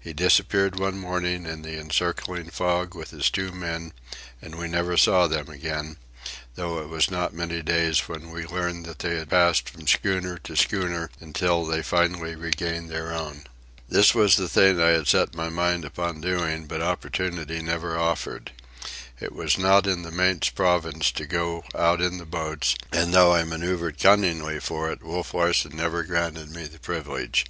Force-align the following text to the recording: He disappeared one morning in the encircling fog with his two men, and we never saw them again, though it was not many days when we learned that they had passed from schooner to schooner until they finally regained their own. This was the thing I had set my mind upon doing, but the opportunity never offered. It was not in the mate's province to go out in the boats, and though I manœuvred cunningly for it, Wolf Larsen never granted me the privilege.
He 0.00 0.14
disappeared 0.14 0.78
one 0.80 0.96
morning 0.98 1.44
in 1.44 1.60
the 1.60 1.78
encircling 1.78 2.48
fog 2.48 2.94
with 2.94 3.10
his 3.10 3.28
two 3.28 3.52
men, 3.52 3.92
and 4.40 4.54
we 4.54 4.66
never 4.66 4.96
saw 4.96 5.26
them 5.26 5.50
again, 5.50 5.98
though 6.54 6.78
it 6.80 6.88
was 6.88 7.10
not 7.10 7.34
many 7.34 7.60
days 7.60 8.00
when 8.08 8.30
we 8.30 8.46
learned 8.46 8.86
that 8.86 9.00
they 9.00 9.16
had 9.18 9.28
passed 9.28 9.68
from 9.68 9.86
schooner 9.86 10.38
to 10.38 10.56
schooner 10.56 11.10
until 11.20 11.66
they 11.66 11.82
finally 11.82 12.34
regained 12.34 12.88
their 12.88 13.12
own. 13.12 13.44
This 13.90 14.14
was 14.14 14.36
the 14.36 14.48
thing 14.48 14.80
I 14.80 14.92
had 14.92 15.06
set 15.06 15.34
my 15.34 15.50
mind 15.50 15.84
upon 15.84 16.22
doing, 16.22 16.64
but 16.64 16.78
the 16.78 16.86
opportunity 16.86 17.60
never 17.60 17.98
offered. 17.98 18.52
It 19.20 19.34
was 19.34 19.58
not 19.58 19.86
in 19.86 20.00
the 20.00 20.10
mate's 20.10 20.48
province 20.48 21.12
to 21.12 21.26
go 21.26 21.64
out 21.74 22.00
in 22.00 22.16
the 22.16 22.24
boats, 22.24 22.74
and 22.90 23.12
though 23.12 23.32
I 23.34 23.42
manœuvred 23.42 24.00
cunningly 24.00 24.60
for 24.60 24.90
it, 24.90 25.02
Wolf 25.02 25.34
Larsen 25.34 25.76
never 25.76 26.04
granted 26.04 26.48
me 26.52 26.64
the 26.64 26.78
privilege. 26.80 27.44